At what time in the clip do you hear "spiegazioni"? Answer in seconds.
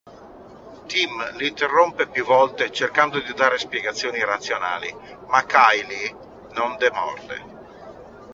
3.59-4.23